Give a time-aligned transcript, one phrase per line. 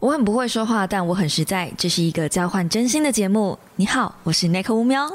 [0.00, 1.70] 我很不会说话，但我很实在。
[1.76, 3.58] 这是一个交换真心的节目。
[3.76, 5.06] 你好，我是 Nick 乌喵。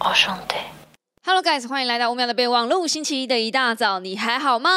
[0.00, 0.75] 我兄弟。
[1.28, 2.86] Hello guys，欢迎来到五秒的备忘录。
[2.86, 4.70] 星期一的一大早，你还好吗？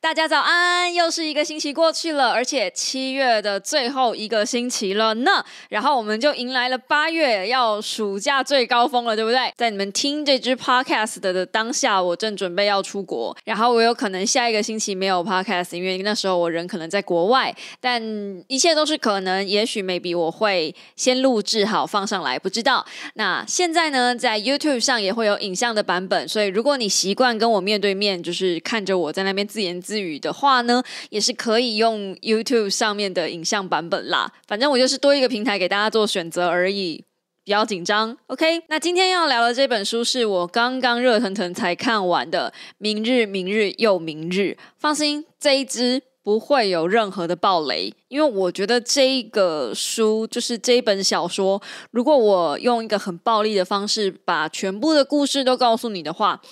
[0.00, 0.94] 大家早安！
[0.94, 5.44] 又是一个星期过去了，而且七月的最后一个星期了呢。
[5.68, 9.52] 然后我们就迎来了八月，要暑假最高峰了，对不对？
[9.56, 17.52] 在你们听这支 podcast 的当下，我正准备要出国，然后我有可能下一个星期没有 podcast，因为那时候我人可能在国外。
[17.80, 18.00] 但
[18.46, 22.86] 一切都是可能，也许 maybe 我会先录制好放上来，不知道。
[23.14, 25.36] 那现在呢，在 YouTube 上也会有。
[25.47, 34.30] 影影像的版本，所以如果你习惯跟我面对面，就是看着我在那边自言自语的话呢，也是可以用 YouTube 上面的影像版本啦。
[34.46, 37.02] 反正我就是多一个平台给大家做选择而已，
[37.42, 38.14] 比较紧张。
[38.26, 44.40] OK，那今天要聊的这本书是我刚刚热腾腾才看完的《明日，明日又明日》。
[44.76, 46.02] 放心，这一支。
[46.28, 51.58] 不会有任何的暴雷，因为我觉得这一个书就是这一本小说，
[51.90, 56.42] 如果我用一个很暴力的方式把全部的故事都告诉你的话，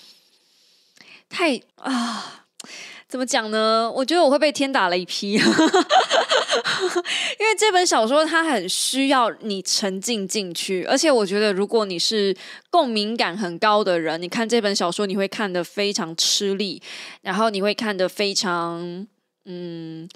[1.29, 2.47] 太啊，
[3.07, 3.93] 怎么讲呢？
[3.97, 5.51] 我觉得我会被天打雷劈， 因为
[7.59, 12.35] 这本小说它很需要你沉浸进去，而且我觉得如果你是
[12.71, 16.81] 共鸣感很高的人，你看这本小说你会看得非常吃力，
[17.21, 19.07] 然后你会看得非常。
[19.47, 20.09] 嗯。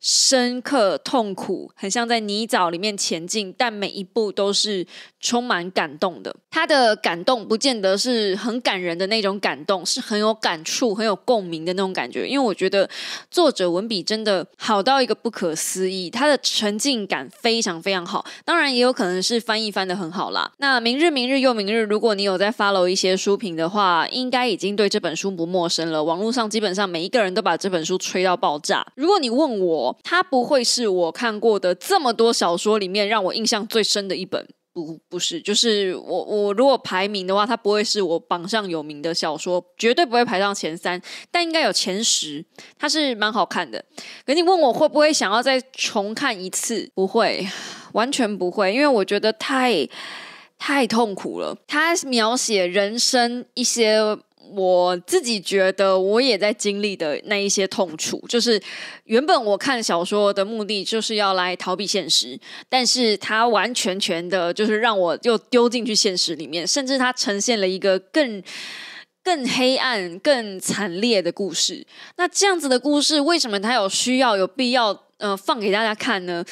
[0.00, 4.86] 深刻痛苦，很像在泥沼里面前进，但每一步都是
[5.20, 6.34] 充满感动的。
[6.50, 12.26] 他的感动不见得是很感人的那种感动，是很有感触、很有共鸣的那种感觉。
[12.26, 12.88] 因为我觉得
[13.30, 18.24] 作者文笔真的好到一个不可思议，他的沉浸感非常非常好。
[18.44, 20.50] 当然，也有可能是翻译翻的很好啦。
[20.58, 26.02] 那明日明日又明日，如果你有在 follow 一些书评的话，应该已经对这本书不陌生了。
[26.02, 28.86] 网络上基本上每一个人都把这本书吹到爆炸。
[28.94, 42.44] 如果你问我，它不会是我看过的这么多小说里面让我印象最深的一本，不不是，就是我我如果排名的话，它不会是我榜上有名的小说，绝对不会排上前三，但应该有前十，
[42.78, 43.84] 它是蛮好看的。
[44.24, 46.90] 可你问我会不会想要再重看一次？
[46.94, 47.46] 不会，
[47.92, 49.88] 完全不会，因为我觉得太
[50.58, 51.56] 太痛苦了。
[51.66, 54.18] 它描写人生一些。
[54.54, 58.60] 我自己觉得，我也在经历的那一些痛楚，就是
[59.04, 68.42] 原本我看小说的目的就是要来逃避现实，但是它完全全的，就是让我又丢进去现实里面，甚至它呈现了一个更
[69.22, 71.86] 更黑暗、更惨烈的故事。
[72.16, 76.44] 那这样子的故事，为什么它有需要、有必要，呃，放给大家看呢？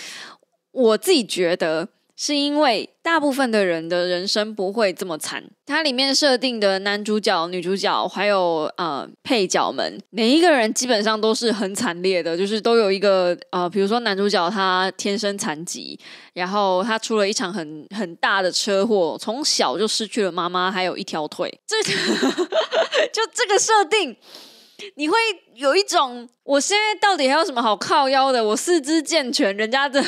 [0.73, 1.89] 我自己觉得。
[2.17, 15.99] 是因为大部分的人的人生不会这么惨，它里面设定的男主角、女主角还有呃配角们，每一个人基本上都是很惨烈的，就是都有一个呃，比如说男主角他天生残疾，
[16.35, 21.83] 然后他出了一场很很大的车祸，从小就失去了妈妈，还有一条腿，这
[23.13, 24.17] 就这个设定。
[24.97, 25.17] 你会
[25.55, 28.45] 有一种，我现在到底还有什么好靠腰的？
[28.45, 30.03] 我四肢健全，人家的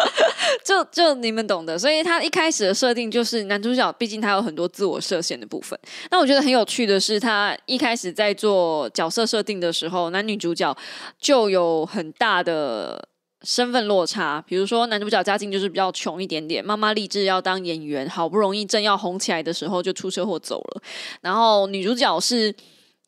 [0.62, 1.78] 就就你们懂的。
[1.78, 5.78] 所以他一开始的设定就是男主角，毕竟他有很多自我设限的部分。
[6.10, 10.76] 那我觉得很有趣的是，他一开始在做角色设定的时候，男女主角
[11.18, 13.08] 就有很大的
[13.42, 14.44] 身份落差。
[14.46, 20.82] 比如说，男主角家境就是比较穷一点点，妈妈立志要当演员，好不容易正要红起来的时候就出车祸走了。
[21.22, 22.54] 然后女主角是。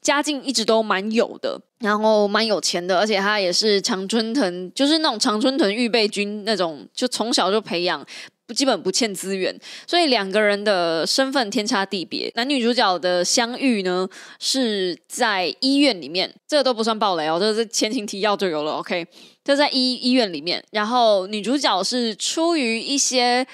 [0.04, 8.04] 家境一直都蛮有的，然后蛮有钱的，而且他也是常春藤，就是那种常春藤预备军那种，就从小就培养，
[8.46, 12.30] 不基本不欠资源，所以两个人的身份天差地别。
[12.36, 14.06] 男女主角的相遇呢，
[14.38, 18.72] 是在医院里面，这个都不算暴雷哦，这是前情提要就有了。
[18.72, 19.06] OK，
[19.42, 23.46] 就在医医院里面，然后女主角是出于一些。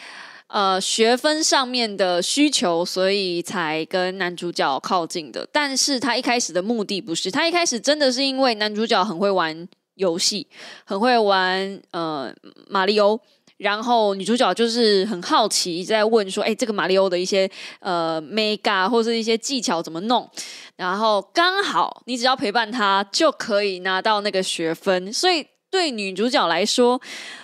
[0.52, 5.48] 呃，学分上面的需求，所以才跟男主角靠近的。
[5.52, 10.48] 但是他一开始的目的不是，他一开始真的是因为男主角很会玩游戏，
[10.84, 12.34] 很会玩呃
[12.68, 13.20] 马里欧，
[13.58, 17.48] 然后女主角就是很好奇，在问说，哎，这个马里欧的一些
[17.78, 20.28] 呃 mega 或是一些技巧怎么弄？
[20.74, 27.00] 然后刚好你只要陪伴他就可以拿到那个学分，所以对女主角来说。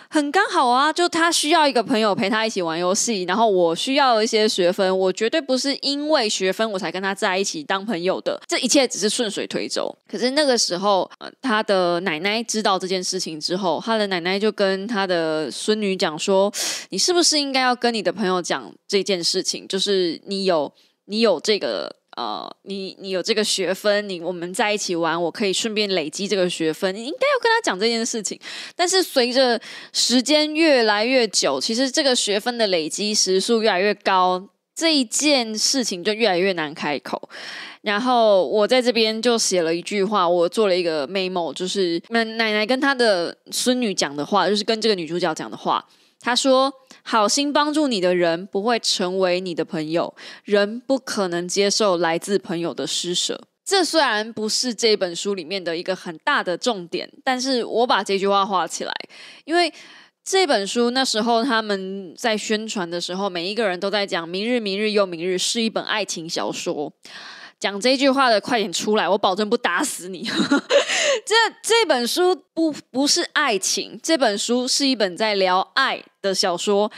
[0.08, 9.94] 很刚好啊，就她需要一个朋友陪她一起玩游戏，然后我需要一些学分，我绝对不是因为学分我才跟她在一起当朋友的，这一切只是顺水推舟。
[10.08, 16.50] 可是那个时候，呃，她的奶奶知道这件事情之后，她的奶奶就跟她的孙女讲说
[16.90, 19.66] ：“你是不是应该要跟你的朋友讲这件事情？
[19.66, 20.72] 就是你有
[21.06, 26.94] 你有这个。”呃，你你有这个学分，你我们在一起玩，我可以顺便累积这个学分。
[26.94, 28.40] 你应该要跟他讲这件事情。
[28.74, 29.60] 但是随着
[29.92, 37.28] 时间越来越久，其实这个学分的累积时数越来越高，这一件事情就越来越难开口。
[37.82, 45.86] 然后我在这边就写了一句话，我做了一个 memo，就是奶奶奶跟她的孙女讲的话，就是跟这个女主角讲的话。
[46.18, 46.72] 她说
[47.08, 50.12] ：“好心帮助你的人不会成为你的朋友，
[50.42, 58.92] 人不可能接受来自朋友的施舍。”这虽然不是这本书里面的一个很大的重点，但是我把这句话画起来，
[59.44, 59.72] 因为
[60.24, 66.92] 这本书那时候他们在宣传的时候，每一个人都在讲“明日，明日又明日”是一本爱情小说。
[67.58, 70.22] 讲这句话的快点出来，我保证不打死你。
[71.24, 76.90] 这这本书不不是爱情，这本书是一本在聊爱的小说。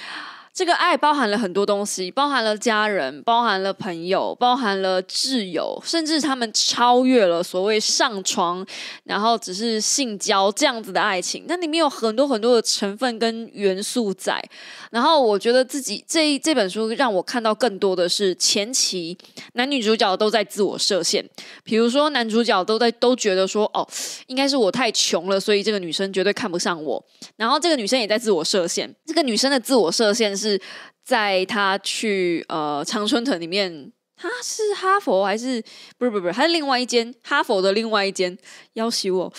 [0.52, 8.66] 这个爱包含了很多东西，包含了家人，包含了朋友，包含了挚友，甚至他们超越了所谓上床，
[9.04, 11.44] 然后只是性交这样子的爱情。
[11.46, 14.42] 那里面有很多很多的成分跟元素在。
[14.90, 19.16] 然后我觉得自己这这本书让我看到更多的是前期
[19.52, 21.24] 男女主角都在自我设限，
[21.62, 23.86] 比如说男主角都在都觉得说哦，
[24.26, 27.00] 应该是我太穷了，所以这个女生绝对看不上我。
[27.36, 30.47] 然后这个女生也在自我设限，这个女生的自我设限是。
[30.48, 30.60] 是
[31.04, 35.62] 在他去呃常春藤里面，他是哈佛还是
[35.98, 38.36] 不是不是不是，他是另外一间哈佛的另外一间
[38.74, 39.32] 要挟我。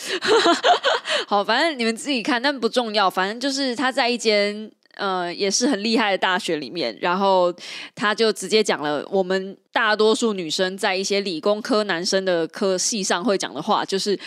[1.28, 3.10] 好，反正你们自己看，但不重要。
[3.10, 7.54] 反正就是他在一间呃也是很厉害的大学里面，然后
[7.94, 14.18] 他就直接讲了我们大多数女生在一些理工科男生的科系上会讲的话，就是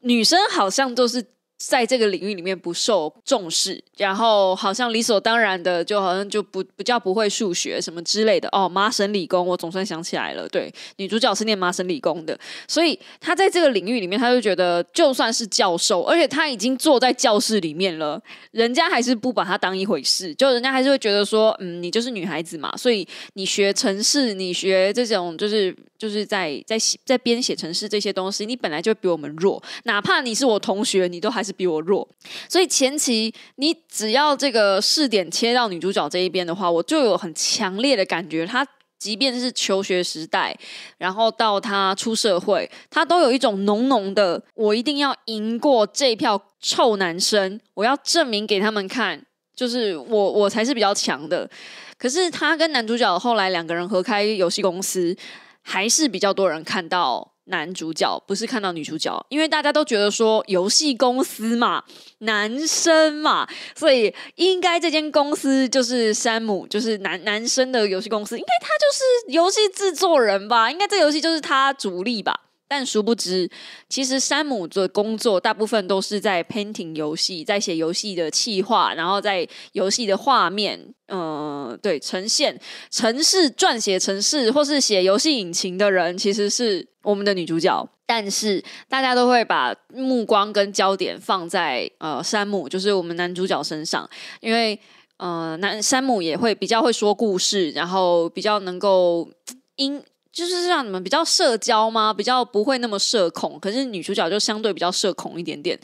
[0.00, 1.24] 女生好像都是。
[1.64, 8.68] 在这个领域里面不受重视，然后好像理所当然的，就好像就不不叫不会数学什么之类的哦。
[8.68, 12.36] 麻省理工，我总算想起来了，对，女主角是念麻省理工的，
[12.66, 18.20] 所以她在这个领域里面，她就觉得就算是教授，而且她已经坐在教室里面了，
[18.50, 31.51] 人家还是不把她当一回事，就人家还是会觉得说，嗯，你就是女孩子嘛，所以你学城市，你学这种就是就是在在在编写城市这些东西，你本来就比我们弱，哪怕你是我同学，你都还是。
[31.52, 32.08] 比我弱，
[32.48, 38.66] 所以前期你只要这个试点切到女主角这一边的话，我就有很强烈的感觉，她
[38.98, 40.56] 即便是求学时代，
[40.98, 49.20] 然后到她出社会，她都有一种浓浓的，我一定要赢过这票臭男生，我要证明给他们看，
[49.54, 51.50] 就是我我才是比较强的。
[51.98, 55.16] 可是她跟男主角后来两个人合开游戏公司，
[55.62, 57.31] 还是比较多人看到。
[57.46, 61.82] 男主角不是看到女主角，因为大家都觉得说游戏公司嘛，
[62.18, 72.40] 男生嘛，所以应该这间公司就是山姆，就是男男生的游戏公司，应该他就是游戏制作人吧，应该这游戏就是他主力吧。
[72.74, 73.46] 但殊不知，
[73.86, 82.58] 其实山姆的工作大部分都是在 painting 游戏，在写游戏的企划，然后在游戏的画面，嗯，对，呈现
[82.90, 87.86] 城市撰写城市或是写游戏引擎的人，其实是我们的女主角。
[88.06, 94.08] 但是大家都会把目光跟焦点放在呃山姆，就是我们男主角身上，
[94.40, 94.80] 因为
[95.18, 99.28] 呃男山姆也会比较会说故事，然后比较能够
[99.76, 100.02] 因。
[100.32, 102.12] 就是让你们比较社交吗？
[102.12, 105.78] 比较不会那么社恐，可是女主角就相对比较社恐一点点，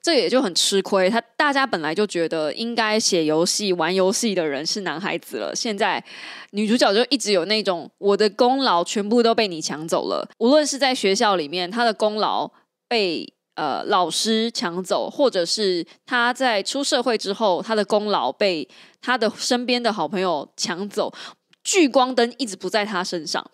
[0.00, 1.10] 这也就很吃亏。
[1.10, 6.02] 他大家本来就觉得应该写游戏、玩游戏的人是男孩子了，现在
[6.52, 10.28] 女主角就一直有那种我的功劳全部都被你抢走了。
[10.38, 12.48] 无论是在学校里面，她的功劳
[12.86, 13.26] 被
[13.56, 18.68] 呃老师抢走，或者是她在出社会之后，她的功劳被
[19.02, 21.12] 她的身边的好朋友抢走，
[21.64, 23.44] 聚光灯一直不在她身上。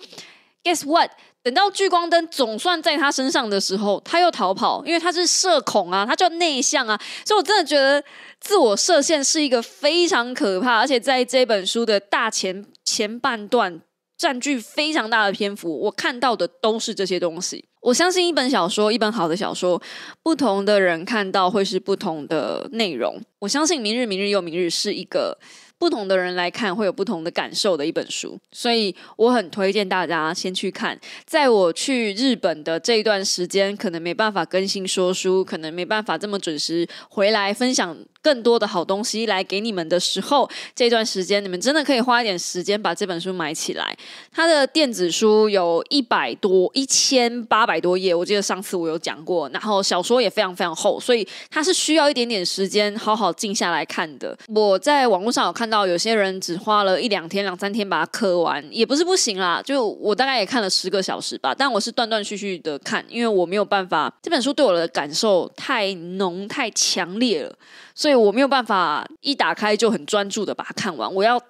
[0.65, 1.11] Guess what？
[1.43, 6.99] 等到聚光灯总算在他身上的时候，他又逃跑，因为他是社恐啊，他就内向啊。
[7.23, 8.03] 所以我真的觉得
[8.41, 13.79] 自我设限是一个非常可怕，而且在这本书的大前前半段
[14.17, 17.67] 占据非常大的篇幅，我看到的都是这些东西。
[17.83, 19.81] 我相信一本小说，一本好的小说，
[20.23, 23.21] 不同的人看到会是不同的内容。
[23.41, 25.39] 我相信《明日，明日又明日》是一个。
[25.85, 30.99] 不同的人来看会有不同的感受的一本书，所以我很推荐大家先去看。
[31.27, 43.95] 在我去日本的这一段时间，可能没办法更新说书，可能没办法这么准时回来分享更多的好东西来给你们的时候，这段时间你们真的可以花一点时间把这本书买起来。
[44.33, 49.49] 它的电子书有一百多、一千八百多页，我记得上次我有讲过。
[49.51, 54.35] 然后小说也非常非常厚，所以它是需要一点点时间好好静下来看的。
[54.49, 59.61] 我在网络上有看到有些人只花了一两天、两三天把它磕完，也不是不行啦。
[59.63, 67.55] 就我大概也看了十个小时吧，但我是断断续续的看，因为我没有办法，这本书对我的感受太浓、太强烈了，
[67.95, 71.41] 所以我没有办法一打开就很专注的把它看完，我要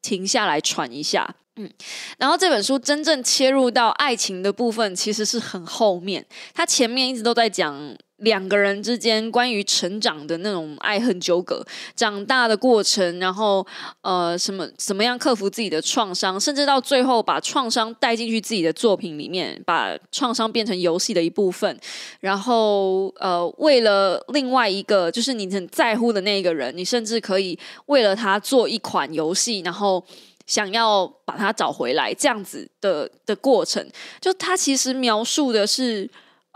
[0.00, 1.34] 停下来喘一下。
[1.56, 1.70] 嗯，
[2.18, 6.24] 然后这本书真正切入到爱情的部分，其实是很后面，
[6.54, 7.96] 它前面一直都在讲。
[8.22, 11.64] 两个人之间关于成长的那种爱恨纠葛，
[11.94, 13.66] 长大的过程，然后
[14.00, 21.76] 呃，什么怎么样克服自己的创伤，甚至到最后把创伤带进去自己的作品里面，把创伤变成游戏的一部分，
[22.20, 30.04] 然后呃，为了另外一个就是你很在乎的那个人，你甚至可以为了他做一款游戏，然后
[30.46, 33.84] 想要把他找回来，这样子的的过程，
[34.20, 36.08] 就他其实描述的是。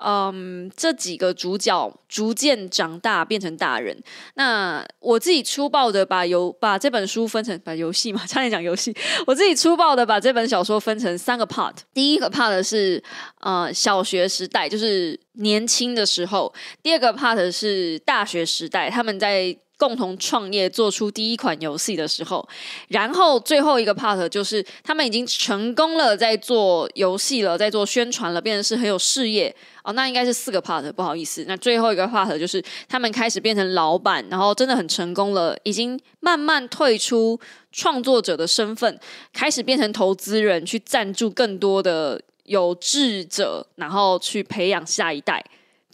[0.04, 3.98] 嗯，这几个主角逐渐长大，变成大人。
[4.34, 8.94] 那我自己粗暴的把游把这本书分成把游戏嘛， 差点讲游戏。
[9.26, 11.74] 我自己粗暴的把这本小说分成三个 part。
[11.94, 13.02] 第一个 part 是
[13.40, 19.56] 呃小学时代，就是年轻的时候；第二个 part 是大学时代，他们在。
[19.78, 22.46] 共同创业做出第一款游戏的时候，
[22.88, 29.54] 然后最后一个 part 就是他们已经成功了，在做游戏了，在做宣传了，变成是很有事业
[29.84, 29.92] 哦。
[29.92, 31.44] 那应该是四个 part，不好意思。
[31.46, 37.38] 那最后一个 part 就是他们开始变成老板，然后真的很成功了，已经慢慢退出
[37.70, 38.98] 创作者的身份，
[39.32, 45.44] 开始变成投资人，去赞助更多的有志者，然后去培养下一代。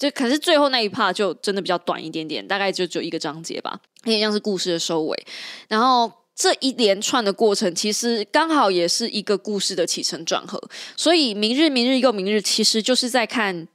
[0.03, 5.27] 就可是最后那一 part 就真的比较短一点点，大概就只有一个章节吧，有点像是故事的收尾。
[5.69, 10.61] 然后这一连串的过程，其实刚好也是一个故事的起承转合。
[10.97, 13.69] 所以明日、明日又明日，其实就是在看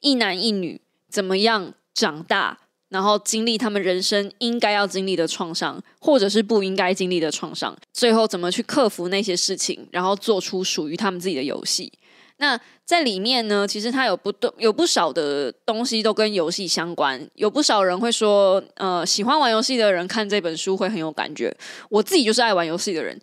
[0.00, 11.92] 一男一女怎么样长大，然后经历他们人生应该要经历的创伤，或者是不应该经历的创伤，最后怎么去克服那些事情，然后做出属于他们自己的游戏。
[12.38, 17.28] 那在里面呢，其实它有不有不少的东西都跟游戏相关。
[17.34, 21.54] 有不少人会说，呃，喜欢玩游戏的人看这本书会很有感觉。
[21.88, 23.20] 我自己就是爱玩游戏的人，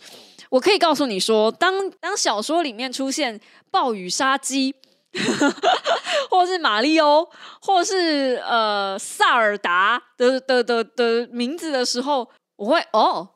[0.50, 3.40] 我可以告诉你说，当当小说里面出现
[3.70, 4.74] 暴雨杀机，
[6.32, 7.28] 或是马里欧，
[7.62, 13.28] 或是呃萨尔达的的的的名字的时候，我会哦，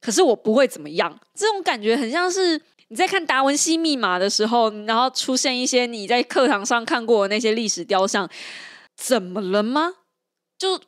[0.00, 1.18] 可是我不会怎么样。
[1.34, 2.60] 这种感觉很像是。
[2.92, 8.28] 你在看《达文西密码》的时候，然后出现一些你在课堂上看过的那些历史雕像，
[8.94, 9.94] 怎么了吗？
[10.58, 10.78] 就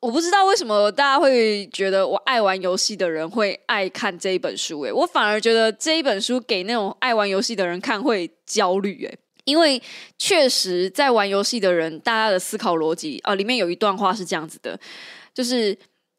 [0.00, 9.82] 我不知道为什么大家会觉得我爱玩游戏的人会爱看这一本书，诶，我反而觉得这一本书给那种爱玩游戏的人看会焦虑，诶，因为
[10.16, 14.80] 确实在玩游戏的人，大家的思考逻辑啊，里面有一段话是这样子的，
[15.34, 15.76] 就是。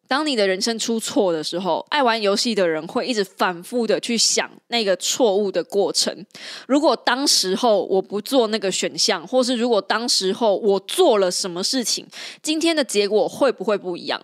[0.07, 6.25] 当你的人生出错的时候，爱玩游戏的人会一直反复的去想那个错误的过程。
[6.67, 12.05] 如果当时候我不做那个选项，或是如果当时候我做了什么事情，
[12.41, 14.21] 今天的结果会不会不一样？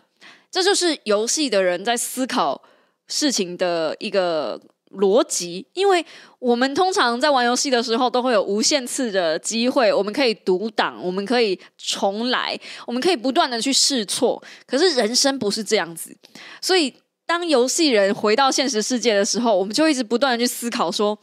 [0.52, 2.62] 这就是游戏的人在思考
[3.08, 4.60] 事情的一个。
[4.94, 6.06] 逻辑，因为
[6.40, 14.42] 我们通常在玩游戏的时候都会有无限次的机会，我们可以独挡，我们可以重来，我们可以不断的去试错。
[14.66, 16.16] 可是人生不是这样子，
[16.62, 16.94] 所以
[17.26, 21.18] 当游戏人回到现实世界的时候，我们就一直不断的去思考：说，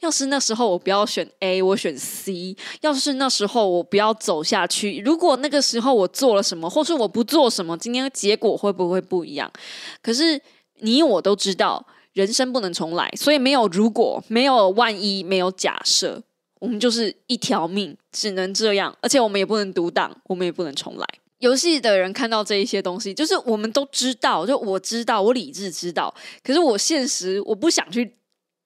[0.00, 9.52] 要是那时候我不要选 A，我选 C；要是那时候我不要走下去，如果那个时候我做了什么，或是我不做什么，今天结果会不会不一样？
[10.00, 10.40] 可是
[10.78, 11.84] 你我都知道。
[12.12, 16.22] 人生不能重来，所以没有如果，没有万一，没有假设，
[16.58, 18.96] 我们就是一条命，只能这样。
[19.00, 21.06] 而且我们也不能独挡，我们也不能重来。
[21.38, 28.14] 游戏的人看到这一些东西，就是我们都知道，就我知道，我理智知道，可是我现实我不想去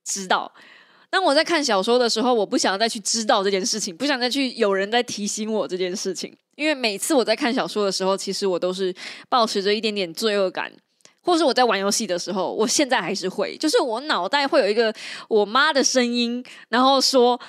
[0.04, 0.52] 知道。
[1.08, 8.92] 当我在看小说的时候，我不想再去知道这件事情，不想再去有人在提醒我这件事情，因为每次我在看小说的时候，其实我都是
[9.28, 10.72] 保持着一点点罪恶感。
[11.24, 14.94] 或是我在玩游戏的时候，我现在还是会，就是我脑袋会有一个
[15.28, 17.40] 我妈的声音，然后说：“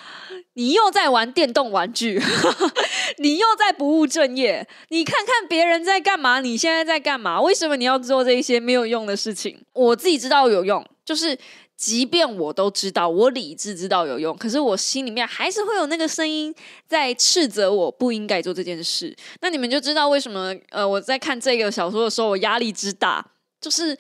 [0.55, 2.21] 你又在玩电动玩具，
[3.19, 7.41] 你又在不务正业，你看看别人在干嘛，你现在在干嘛？
[7.41, 11.37] 为什么你要做这些没有用的事情？”我自己知道有用，就是
[11.75, 16.55] 即便我都知道，我理智知道有用，可是我心里面还是会有那个声音
[16.87, 19.13] 在斥责我不应该做这件事。
[19.41, 23.25] 那你们就知道为什么呃，我在看这个小说的时候，我压力之大，
[23.65, 23.97] 就是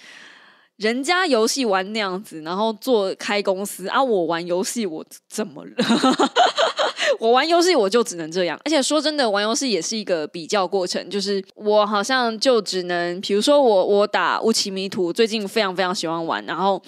[0.75, 5.71] 人家游戏玩那样子，然后做开公司啊，我玩游戏我怎么了？
[7.19, 16.79] 我玩游戏我就只能这样，而且说真的，玩游戏也是一个比较过程，就是我好像就只能，比如说我我打乌奇迷途，最近非常非常喜欢玩，然后。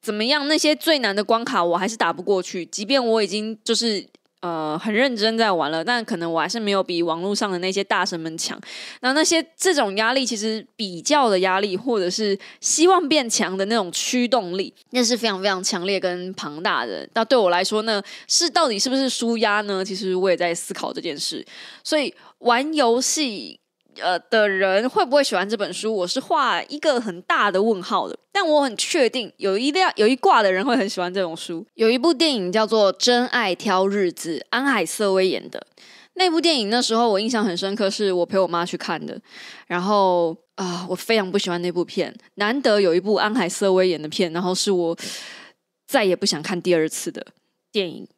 [0.00, 0.46] 怎么样？
[0.48, 4.06] 那些最难的关卡我还是打不过去，即便我已经就是
[4.44, 8.60] 呃很认真在玩了，但可能我还是没有比网络上的那些大神们强。
[9.00, 17.08] 那那些这种压力，其实比较的压力，或者是希望变强的那种驱动力，那是非常非常强烈跟庞大的。
[17.14, 19.82] 那对我来说呢，是到底是不是输压呢？
[19.82, 21.42] 其实我也在思考这件事。
[21.82, 23.58] 所以玩游戏。
[24.00, 25.94] 呃，的人会不会喜欢这本书？
[25.94, 28.18] 我是画一个很大的问号的。
[28.32, 31.64] 但我很确定，有一辆有一挂的人会很喜欢这种书。
[31.74, 35.64] 有一部电影叫做《真爱挑日子》，安海瑟薇演的
[36.14, 36.68] 那部电影。
[36.68, 39.16] 那时候我印象很深刻，是我陪我妈去看的。
[39.68, 42.12] 然后啊，我非常不喜欢那部片。
[42.34, 44.96] 难得有一部安海瑟薇演的片，然后是我
[45.86, 47.24] 再也不想看第二次的
[47.70, 48.08] 电影。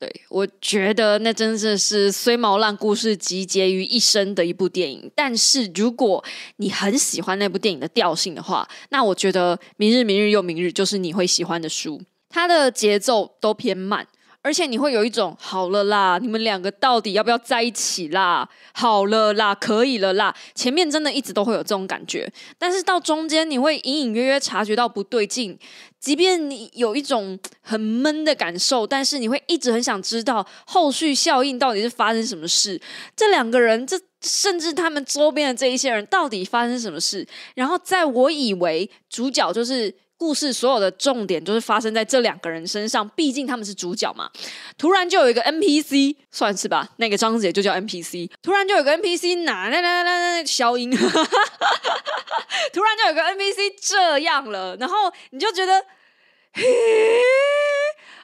[0.00, 5.12] 对，我觉得那真的是虽毛烂故事集结于一身的一部电影。
[5.14, 6.24] 但是如果
[6.56, 12.00] 你很喜欢那部电影的调性的话，那我觉得《明日，明日又明日》就是你会喜欢的书。
[12.30, 14.06] 它的节奏都偏慢。
[14.42, 18.48] 而且你会有一种好了啦，你们两个到底要不要在一起啦？
[18.72, 20.34] 好了啦，可以了啦。
[20.54, 22.26] 前面真的一直都会有这种感觉，
[22.58, 25.58] 但是到中间你会隐隐约约察觉到不对劲。
[25.98, 32.80] 即便你有一种很闷的感受，但是你会一直很想知道后续效应到底是发生什么事。
[33.14, 37.28] 这两个人，这甚至他们周边的这一些人，到底发生什么事？
[37.54, 39.94] 然后在我以为主角就是。
[40.20, 44.30] 故事所有的重点都是发生在这两个人身上，毕竟他们是主角嘛。
[44.76, 48.30] 突然就有一个 NPC，算是吧，那个章节就叫 NPC。
[48.42, 50.90] 突然就有个 NPC，哪哪哪哪哪消音。
[50.94, 55.82] 突然就有个 NPC 这样了，然后你就觉得，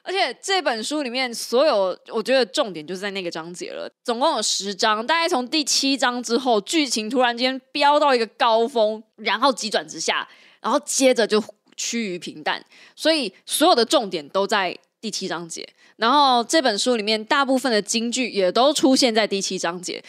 [0.03, 3.89] 而且这本书里面所有，我觉得重点就是在那个章节了。
[4.03, 10.29] 总共有十章，大概从第七章之后，剧情突然间飙到一个高峰，然后急转直下，
[10.61, 11.43] 然后接着就。
[11.77, 12.61] 趋于平淡，
[12.95, 15.65] 所以所有的重点都在第七章节。
[15.95, 20.03] 然后这本书里面大部分的金句也都出现在第七章节。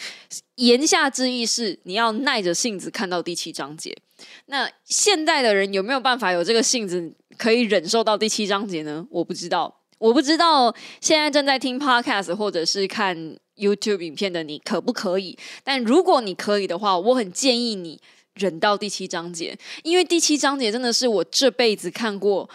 [0.57, 3.97] 言下之意是你要耐着性子看到第七章节。
[4.47, 9.07] 那现代的人有没有办法有这个性子可以忍受到第七章节呢？
[9.11, 13.17] 我不知道，我不知道现在正在听 podcast 或者是看
[13.57, 15.39] YouTube 影片的你可不可以？
[15.65, 17.99] 但如果你可以的话，我很建议你。
[18.39, 22.49] 忍到第七章节，因为第七章节真的是我这辈子看过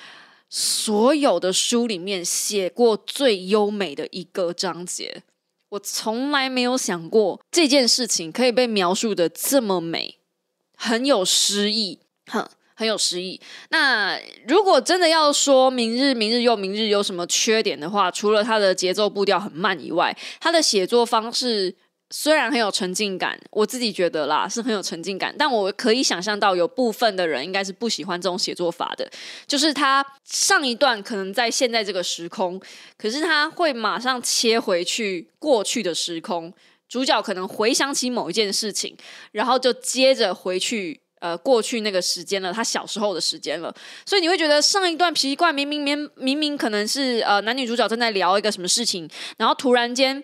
[0.50, 5.24] 所有的书里面写过最优美的一个章节。
[5.70, 10.20] 我从来没有想过这件事情可以被描述的这么美，
[10.78, 13.42] 很有诗意，哼，很有诗意。
[13.70, 21.76] 那如果真的要说明日，明日又明日有什么缺点的话，除了它的节奏步调很慢以外，它的写作方式。
[22.16, 29.10] 虽然很有沉浸感，我自己觉得啦是很有沉浸感，但我可以想象到有部分的人应该是不喜欢这种写作法的。
[29.48, 32.62] 就是他上一段可能在现在这个时空，
[33.00, 36.54] 可是他会马上切回去过去的时空，
[36.88, 38.96] 主角可能回想起某一件事情，
[39.32, 43.74] 然后就接着回去呃过去那个时间了，他小时候的时间了。
[44.06, 50.24] 所以你会觉得上一段奇怪，明明明明明可能是呃男女主角正在聊一个什么事情，然后突然间。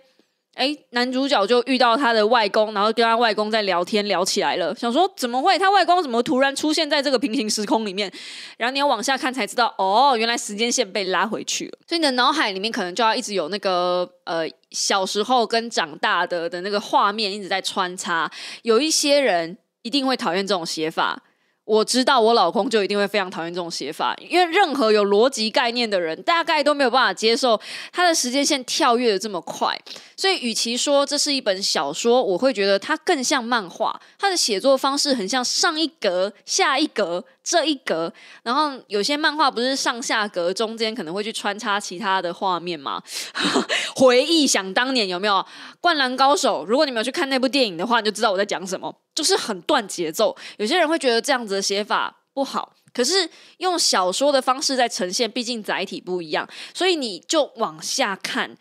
[0.55, 4.75] 哎，男主角就遇到他的外公，然后跟他外公在聊天，聊起来了。
[4.75, 5.57] 想说怎么会？
[5.57, 8.11] 他外公怎么突然出现在这个平行时空里面？
[8.57, 11.77] 然后你要往下看才知道，哦，原来时间线被拉回去了。
[11.87, 18.29] 所以你的脑海里面可能就要一直有那个呃小时候跟长大的的那个画面一直在穿插。
[18.63, 21.23] 有一些人一定会讨厌这种写法。
[21.69, 29.79] 我知道我老公就一定会非常讨厌这种写法，因为任何有逻辑概念的人，大概都没有办法接受他的时间线跳跃的这么快。
[30.17, 34.01] 所以，与其说这是一本小说，我会觉得它更像漫画。
[34.17, 43.01] 它的写作方式很像上一格、下一格、这一格，然后有些漫画不是上下格中间可能会去穿插其他的画面吗？
[43.97, 45.33] 回忆想当年有没有
[45.81, 46.61] 《灌篮高手》？
[46.65, 48.95] 如果你们有去看那部电影的话，你就知道我在讲什么。
[49.15, 58.55] 就是很断节奏，有些人会觉得这样子的写法不好，可是用小说的方式在呈现，毕竟载体不一样，所以你就往下看，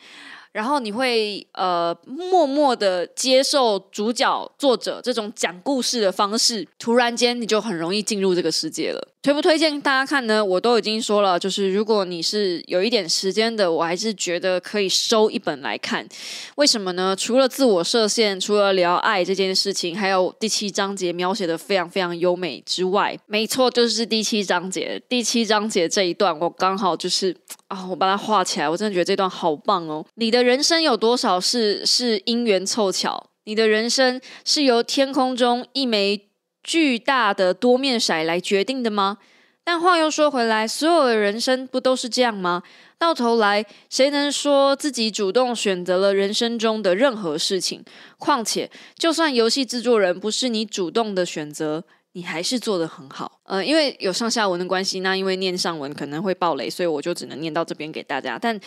[0.53, 9.09] 然后你会呃默默的接受主角作者这种讲故事的方式，突然间你就很容易进入这个世界了。
[9.21, 10.45] 推不推荐大家看呢？
[10.45, 16.09] 我都已经说了，就是如果你是有一点时间的，我还是觉得可以收一本来看。
[16.55, 17.17] 为什么呢？
[17.19, 25.03] 除了自我设限，除了聊爱这件事情，还有第七章节描写的非常非常优美之外，没错，就是第七章节。
[25.09, 30.07] 第七章节这一段，我刚好就是啊，我把它画起来，我真的觉得这段好棒哦。
[30.15, 33.29] 你的人生有多少事是因缘凑巧？
[33.45, 36.28] 你的人生是由天空中一枚。
[36.69, 39.17] 巨大的多面骰来决定的吗？
[39.65, 42.63] 但话又说回来，所有的人生不都是这样吗？
[42.99, 47.83] 到头来，谁能说自己主动选择了人生中的任何事情？
[48.19, 53.41] 况且，就算游戏制作人不是你主动的选择，你还是做得很好。
[53.45, 58.39] 呃，因为有上下文的关系，那因为念上文可能会爆雷，所以我就只能念到这边给大家。
[58.39, 58.61] 但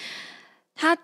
[0.73, 0.97] 他。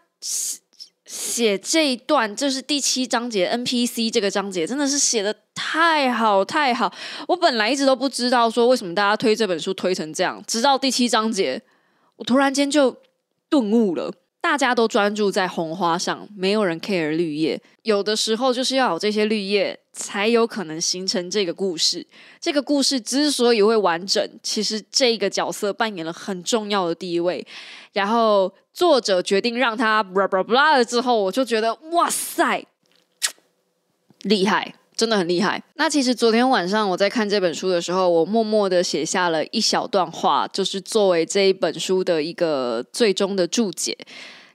[1.08, 6.94] 写这一段就是第七章节 NPC 这个章节真的是写的太好太好，
[7.28, 11.62] 我本来一直都不知道说为什么大家推这本书推成这样，直到第七章节，
[12.18, 12.98] 我突然间就
[13.50, 14.14] 顿悟了。
[14.40, 17.62] 大家都专注在红花上，没有人 care 绿叶。
[17.84, 22.06] 有的时候就是要有这些绿叶，才有可能形成这个故事。
[22.40, 27.46] 这个故事之所以会完整，其实这个角色扮演了很重要的地位。
[27.92, 32.66] 然后作者决定让他 blah blah blah 了之后，我就觉得哇塞，
[34.22, 35.64] 厉害，真的很厉害。
[35.76, 43.96] 那其实昨天晚上我在看这本书的时候，我默默的写下了一小段话，就是作为这一本书的一个最终的注解。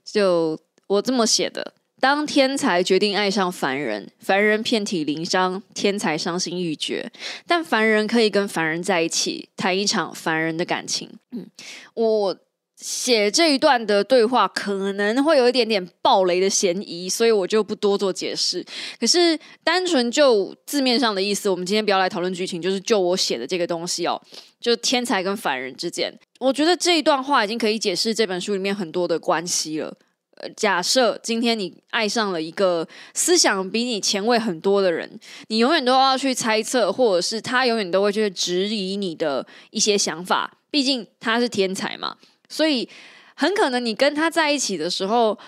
[0.04, 7.10] 就我这么写的：当天才决定爱上凡人， 凡人遍体鳞伤，天才伤心欲绝。
[7.46, 11.08] 但凡人可以跟凡人在一起，谈一场凡人的感情。
[11.30, 11.46] 嗯，
[11.94, 12.36] 我
[12.82, 18.64] 写这一段的对话可能会有一点点暴雷的嫌疑，所以我就不多做解释。
[18.98, 24.20] 可是单纯就字面上的意思，我们今天不要来讨论剧情，就是就我写的这个东西哦，
[24.60, 26.12] 就天才跟凡人之间。
[26.40, 29.96] 我觉得这一段话已经可以解释这本书里面很多的关系了。
[30.38, 40.58] 呃，假设今天你爱上了一个思想比你前卫很多的人，你永远都要去猜测，或者是他永远都会去质疑你的一些想法。
[40.70, 42.16] 毕竟他是天才嘛，
[42.52, 42.88] 所以
[43.34, 45.38] 很可能你跟他在一起的时候，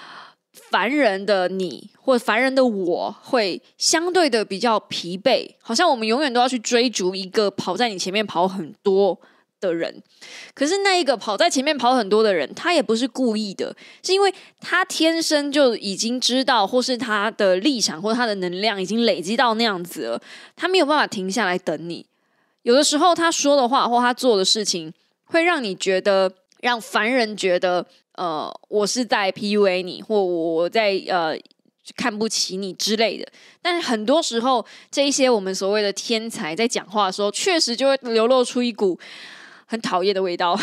[0.70, 9.20] 凡人的你或凡人的我会相对的比较疲惫，好像我们永远都要去追逐一个跑在你前面跑很多。
[9.60, 10.02] 的人，
[10.52, 20.20] 可是那一个跑在前面跑很多的人，他也不是故意的，是因为他天生就已经知道，或是他的立场或他的能量已经累积到那样子了，
[20.54, 22.04] 他没有办法停下来等你。
[22.60, 24.92] 有的时候他说的话或他做的事情，
[25.24, 26.30] 会让你觉得，
[26.64, 31.38] 让凡人觉得，呃，我是在 PUA 你，或我在呃
[31.94, 33.28] 看不起你之类的。
[33.60, 38.98] 但很多时候，这一些我们所谓的天才在讲话的时候，确实就会流露出一股。
[39.66, 40.56] 很讨厌的味道。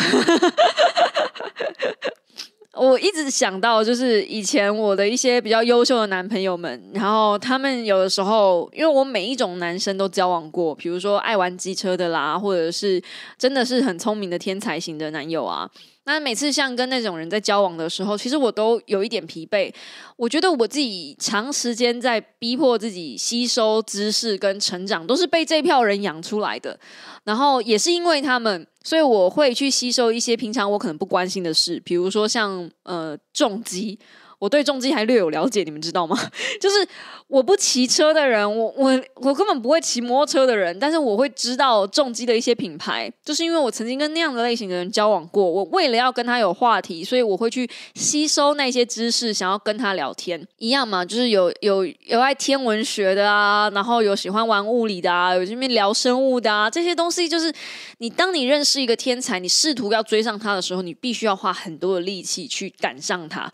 [2.72, 13.02] 我一直想到，就是以前我的一些比较优秀的男朋友们，然后他们有的时候，因为我每一种男生都交往过，比如说爱玩机车的啦，或者是
[13.36, 15.68] 真的是很聪明的天才型的男友啊。
[16.04, 19.72] 那每次像跟那种人在交往的时候，其实我都有一点疲惫。
[20.16, 26.78] 我觉得我自己长时间在逼迫自己吸收知识跟成长，都是被这票人养出来的。
[27.24, 33.98] 然后也是因为他们，所以我会去吸收一些平常我可能不关心的事，比如说像呃重疾。
[34.42, 36.18] 我对重机还略有了解，你们知道吗？
[36.60, 36.84] 就是
[37.28, 45.48] 我不骑车的人，我我我根本不会骑摩托车的人，但是我会知道重机的一些品牌，就是因为我曾经跟那样的类型的人交往过。
[45.48, 50.44] 我为了要跟他有话题，所以我会去吸收那些知识，想要跟他聊天。
[50.58, 57.54] 一样嘛，就是有有有爱天文学的啊，然后有喜欢玩物理的啊，有这边聊生物的啊，这些东西就是
[57.98, 63.48] 你当你认识一个天才，你试图要追上他的时候，你必须要花很多的力气去赶上他。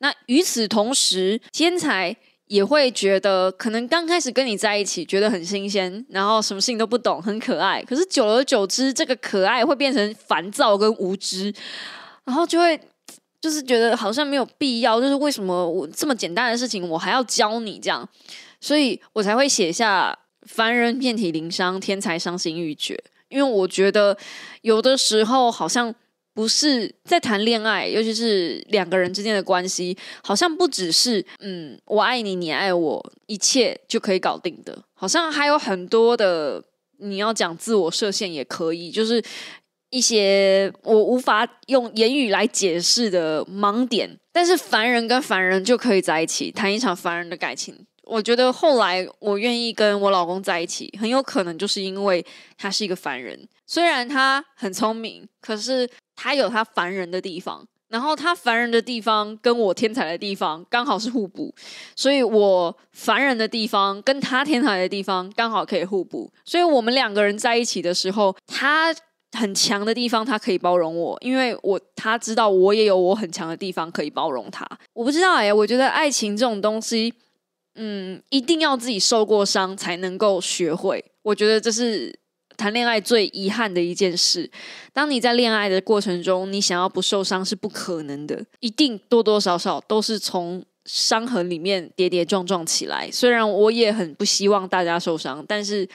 [0.00, 0.12] 那。
[0.34, 2.16] 与此同时，天才
[2.48, 7.80] 也会觉得，可能刚开始跟你在一起觉得很新鲜，然后什么事情都不懂，很可爱。
[7.84, 11.54] 可是久而久之，这个可爱会变成烦躁跟无知，
[12.24, 12.78] 然后就会
[13.40, 18.08] 就是觉得好像没有必要，就是为什么我这么简单的事情我还要教你这样，
[18.60, 20.18] 所以我才会写下
[20.50, 24.18] “凡人遍体鳞伤，天才伤心欲绝”，因为我觉得
[24.62, 25.94] 有的时候好像。
[26.34, 34.76] 不是在谈恋爱，尤其是两个人之间的关系，好像不只是嗯，我爱你，你爱我，一切就可以搞定的。
[34.94, 36.62] 好像还有很多的，
[36.98, 39.22] 你要讲自我设限也可以，就是
[39.90, 44.18] 一些我无法用言语来解释的盲点。
[44.32, 52.26] 但是凡人跟凡人就可以在一起谈一场凡人的感情，我觉得后来我愿意跟我老公在一起，很有可能就是因为
[52.58, 53.48] 他是一个凡人。
[53.66, 57.66] 虽然他很聪明，可是他有他烦人的地方。
[57.88, 61.54] 然后他烦人的地方跟我天才的地方刚好是互补，
[61.94, 66.28] 所以我烦人的地方跟他天才的地方刚好可以互补。
[66.44, 68.92] 所以我们两个人在一起的时候，他
[69.38, 74.66] 很强的地方他可以包容我，因为我他知道我也有我很强的地方可以包容他。
[74.92, 77.14] 我不知道哎，我觉得爱情这种东西。
[77.76, 81.04] 嗯，一定要自己受过伤才能够学会。
[81.22, 82.16] 我觉得这是
[82.56, 84.50] 谈恋爱最遗憾的一件事。
[84.92, 93.10] 当你在恋爱的过程中，你想要不受伤是不可能的，一定多多少少都是从伤痕里面跌跌撞撞起来。
[93.10, 95.88] 虽然我也很不希望大家受伤，但是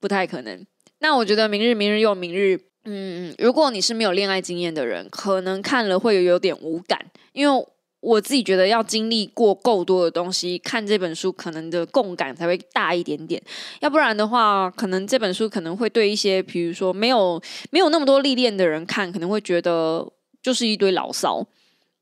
[0.00, 0.66] 不太可能。
[1.00, 7.66] 那我觉得明日明日又明日，嗯，如果你是没有恋爱经验的人，可能看了会有点无感，因为。
[8.00, 13.42] 我自己觉得要经历过够多的东西，看这本书可能的共感才会大一点点。
[13.80, 20.06] 要不然的话，可能这本书可能会对一些，比如说没有没有那么多历练的人看，可能会觉得
[20.40, 21.44] 就是一堆牢骚。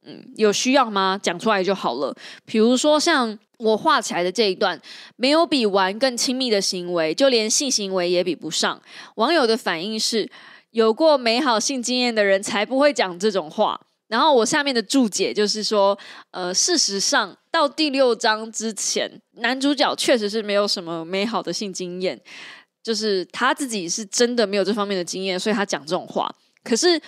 [0.04, 1.18] 嗯，有需要吗？
[1.20, 2.14] 讲出来就好了。
[2.44, 4.80] 比如说像我画起来的这一段，
[5.16, 8.80] 没有比玩更亲密的行为，就连性行为也比不上。
[9.14, 10.30] 网友的反应是，
[10.72, 13.80] 有过美好性经验的人才不会讲这种话。
[14.08, 15.98] 然后我下面的注解就是说，
[16.30, 22.20] 呃，事实上到第六章之前，男主角确实是没有什么美好的性经验，
[22.82, 26.32] 就是他自己是真的没有这方面的经验，所以他讲这种话。
[26.62, 27.00] 可是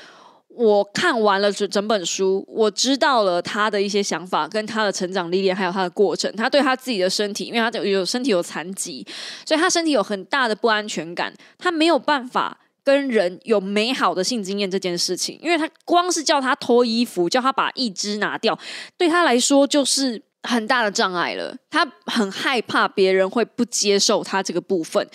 [0.49, 6.35] 我看完了整整本书，我知道了他的一些想法，跟他的成长历练，还有他的过程。
[6.35, 9.07] 他对他自己的身体，因为他有身体有残疾，
[9.47, 12.59] 所以他身体有很大的不安全感，他没有办法。
[12.89, 18.59] 跟人有美好的性经验这件事情，因为他光是叫他脱衣服，叫他把一只拿掉，
[18.97, 21.55] 对他来说就是很大的障碍了。
[21.69, 25.07] 他很害怕别人会不接受他这个部分，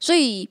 [0.00, 0.48] 所以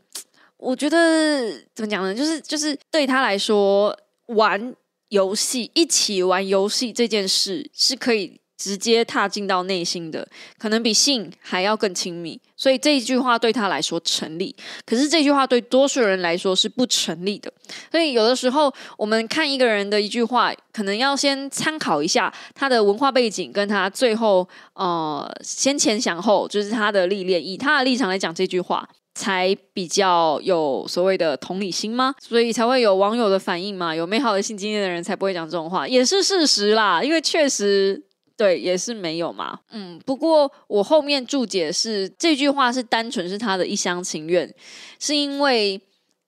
[0.57, 2.13] 我觉得怎么讲呢？
[2.13, 4.75] 就是就是对他来说，玩
[5.09, 8.39] 游戏一起玩游戏这件事是可以。
[8.57, 14.55] 直接踏进到内心的，可能比性还要更亲密，所以这一句话对他来说成立。
[14.83, 17.53] 可是这句话对多数人来说是不成立的。
[17.91, 32.15] 所以有的时候，我们看一个人的一句话，可能要先参考一下他的文化背景，跟他最后呃先前想后，就是他的历练，以他的立场来讲这句话，才比较有所谓的同理心吗？
[32.19, 33.93] 所以才会有网友的反应嘛？
[33.93, 37.03] 有美好的性经验的人才不会讲这种话，也是事实啦。
[37.03, 38.06] 因为确实。
[38.37, 39.59] 对，也是没有嘛。
[39.71, 44.53] 嗯，不过我后面注解是这句话是单纯是他的一厢情愿，
[44.99, 45.81] 是因为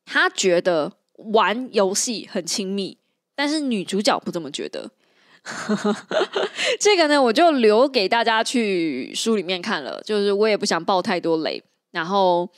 [0.06, 0.92] 他觉得
[1.32, 2.98] 玩游戏很亲密，
[3.36, 4.90] 但是女主角不这么觉得。
[6.80, 11.64] 这个呢，我就留给大家去书里面看了，就是我也不想爆太多雷。
[11.92, 12.50] 然后，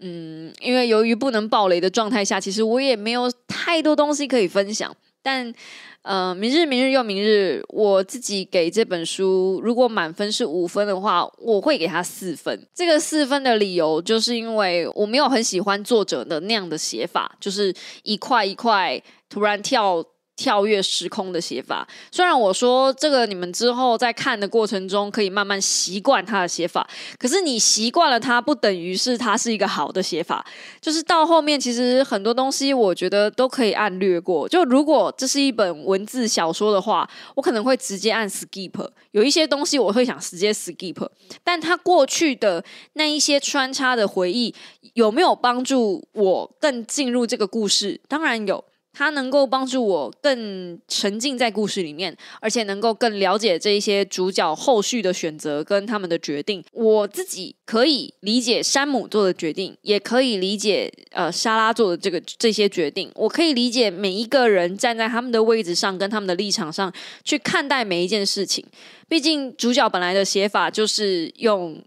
[0.00, 5.54] 嗯，因为由于不能爆雷的状态下，其实我也没有太多东西可以分享，但。
[6.02, 12.66] 嗯，明日明日又明日，我自己给这本书，如果满分是五分的话，我会给他四分。
[12.74, 20.04] 这个四分的理由，就是因为我没有很喜欢作者的那样的写法，就是一块一块突然跳。
[20.40, 30.42] 跳跃时空的写法，虽然我说这个你们之后在看的过程中可以慢慢习惯他的写法，可是你习惯了它，不等于是它是一个好的写法。
[30.80, 34.48] 就是到后面，其实很多东西我觉得都可以按略过。
[34.48, 38.88] 就如果这是一本文字小说的话，我可能会直接按 skip。
[39.10, 41.06] 有一些东西我会想直接 skip，
[41.44, 44.54] 但他过去的那一些穿插的回忆
[44.94, 48.00] 有没有帮助我更进入这个故事？
[48.08, 48.64] 当然有。
[48.92, 56.62] 它能够帮助我更沉浸在故事里面，而且能够更了解这一些主角后续的选择跟他们的决定。
[56.72, 63.10] 我自己可以理解山姆做的决定，也可以理解呃莎拉做的这个这些决定。
[63.14, 66.92] 我可以理解每一个人站在他们的位置上，跟他们的立场上
[67.24, 68.64] 去看待每一件事情。
[69.08, 71.82] 毕竟主角本来的写法就是用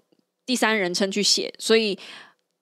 [0.45, 1.99] 第三人称去写，所以。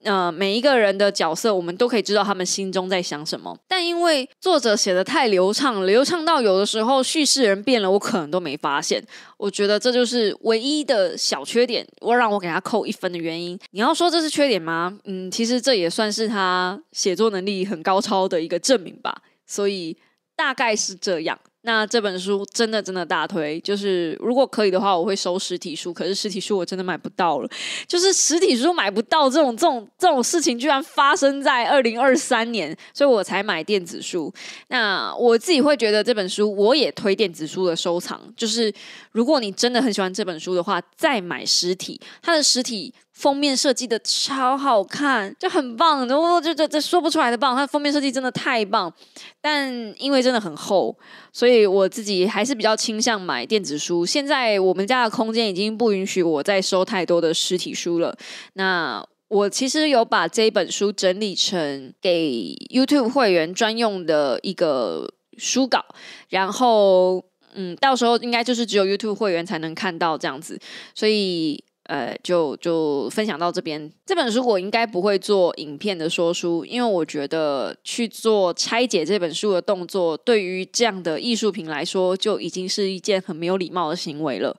[0.04, 3.58] 呃，每一个人的角色，我们都可以知道他们心中在想什么。
[3.68, 9.04] 但因为作者写的太流畅，流畅到有的时候叙事人变了，我可能都没发现。
[9.38, 13.60] 我觉得这就是唯一的小缺点，我让我给他扣一分的原因。
[13.72, 14.98] 你要说这是缺点吗？
[15.06, 19.22] 嗯，其实这也算是他写作能力很高超的一个证明吧。
[19.46, 19.98] 所以
[20.36, 21.38] 大概是这样。
[21.64, 25.94] 那这本书真的真的大推，就是如果可以的话，我会收实体书。
[25.94, 27.50] 可是实体书我真的买不到了，
[27.88, 34.34] 就是实体书买不到这种这种这种事情，居然发生在二零二三年，所以我才买电子书。
[34.70, 38.22] 那我自己会觉得这本书，我也推电子书的收藏。
[38.36, 38.74] 就是
[39.12, 42.94] 如果你真的很喜欢这本书的话，再买实体，它的实体。
[43.22, 48.92] 封面设计的超好看，就很棒，然后就这这说不出来的棒，它封面设计真的太棒。
[49.40, 50.98] 但因为真的很厚，
[51.32, 54.04] 所以我自己还是比较倾向买电子书。
[54.04, 58.18] 现在我们家的空间已经不允许我再收太多的实体书了。
[58.54, 65.08] 那我其实有把这一本书整理成给 YouTube 会员专用的一个
[65.38, 65.86] 书稿，
[66.30, 70.60] 然后嗯，到时候应该就是只有 YouTube 会员才能看到这样子，
[70.96, 71.64] 所以。
[71.92, 73.92] 呃，就就分享到这边。
[74.06, 84.56] 这本书我应该不会做影片的说书，因为我觉得去做拆解这本书的动作，对于这样的艺术品来说，就已经是一件很没有礼貌的行为了。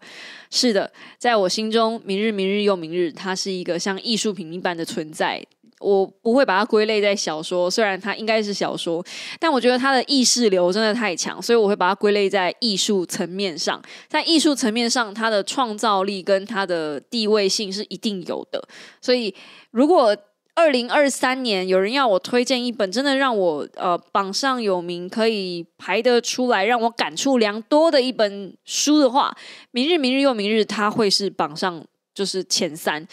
[0.51, 5.42] 是的，在我心中，《明日，明日又明日》，它是一个像艺术品一般的存在。
[5.83, 9.05] 我不会把它归类在小说，虽然它应该是小说，
[9.40, 13.83] 但我觉得它的意识流真的太强，所以我会把它归类在艺术层面上。
[14.09, 18.62] 在艺术层面上，它的创造力跟它的地位性是一定有的。
[19.01, 19.35] 所以，
[19.71, 20.16] 如果
[20.55, 29.35] 二零二三年有人要我推荐一本真的让我呃榜上有名，可以排得出来，让我感触良多的一本书的话，
[29.71, 31.83] 《明日，明日又明日》，它会是榜上
[32.14, 33.09] 就是前三。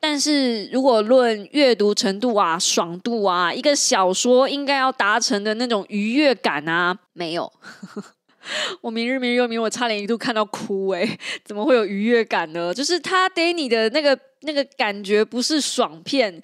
[0.00, 7.52] 但是如果论阅读程度啊、爽度啊，一个小说应该要达成的那种愉悦感啊，没有。
[8.80, 12.72] 我明日明日又明，我差点一度看到哭哎，怎么会有愉悦感呢？
[12.72, 16.40] 就是他给你的那个那个感觉不是爽片，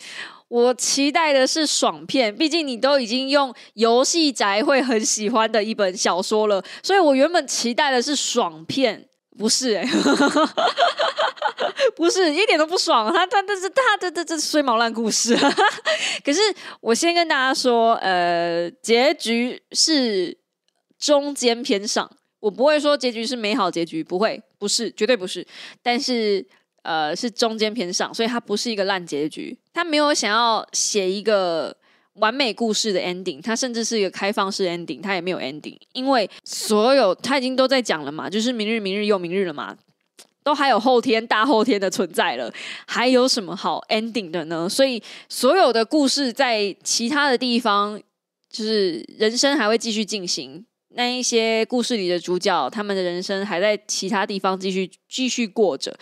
[0.49, 2.35] 我期待的是爽片。
[2.37, 9.09] 毕竟你都已经用游戏宅会很喜欢的一本小说了，所以我原本期待的是爽片。
[9.37, 9.85] 不是哎，
[11.97, 13.13] 不是一点都不爽。
[13.13, 15.37] 他他但是他这这这衰毛烂故事。
[16.25, 16.41] 可是
[16.81, 20.37] 我先跟大家说，呃，结局是
[20.99, 22.11] 中间偏上。
[22.41, 25.47] 我不会说结局是美好结局，不会，不是，绝对不是。
[25.83, 26.47] 但是
[26.83, 29.59] 呃，是中间偏上，所以它不是一个烂结局。
[29.73, 31.77] 他没有想要写一个。
[32.15, 39.77] 完美故事的 ending，它甚至是一个开放式 ending，它也没有 ending，因为所有他已经都在讲了嘛，就是明日明日又明日了嘛，
[40.45, 42.53] 都还有后天大后天的存在了，
[42.87, 44.69] 还有什么好 ending 的呢？
[44.69, 48.01] 所以所有的故事在其他的地方，
[48.49, 55.99] 就是人生还会继续进行，那一些故事里的主角，他们的人生还在其他地方继续继续过着，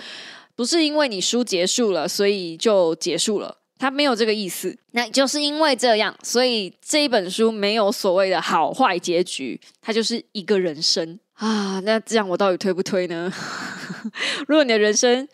[0.54, 3.61] 不是因为你书结束了，所以就结束了。
[3.82, 11.80] 他没有这个意思，那就是因为这样，所以这一本书没有所谓的好坏结局，它就是一个人生啊。
[11.80, 13.28] 那这样我到底推不推呢？
[14.46, 15.26] 如果你的人生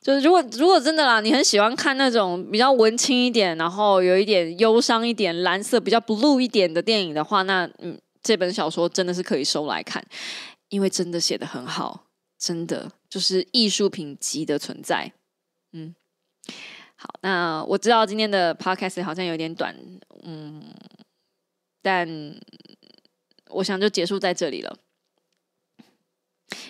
[0.00, 10.00] 就是如果如果真的啦，你很喜欢看那种比较文青一点，然后有一点忧伤一点、蓝色比较 blue 一点的电影的话，那嗯，这本小说真的是可以收来看，
[10.68, 12.04] 因为真的写的很好，
[12.38, 15.12] 真的就是艺术品级的存在，
[15.72, 15.96] 嗯。
[16.96, 19.76] 好，那我知道今天的 podcast 好像有点短，
[20.22, 20.62] 嗯，
[21.82, 22.08] 但
[23.50, 24.76] 我想就结束在这里了，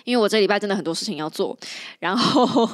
[0.03, 1.57] 因为我这礼拜真的很多事情要做，
[1.99, 2.69] 然后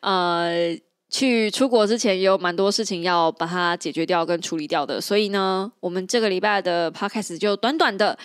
[0.00, 0.74] 呃，
[1.10, 8.18] 去出国之前也有蛮多事情要把它解决掉跟处理掉的，所以呢，我们这个礼拜的 podcast 就短短的，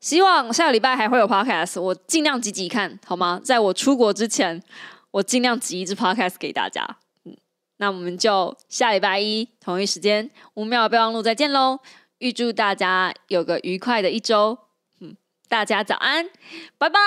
[0.00, 3.40] 希望下个礼拜还会有 podcast，我尽量挤挤看好吗？
[3.44, 4.62] 在我出国之前，
[5.10, 6.98] 我尽量挤一支 podcast 给大家。
[7.78, 11.80] 那我们就下礼拜一同一时间五秒备忘录再见喽！
[12.18, 14.58] 预祝大家有个愉快的一周，
[15.00, 15.16] 嗯，
[15.48, 16.30] 大家早安，
[16.78, 17.00] 拜拜。